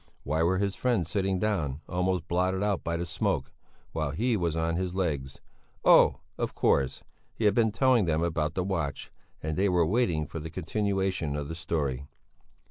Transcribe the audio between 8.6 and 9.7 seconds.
watch, and they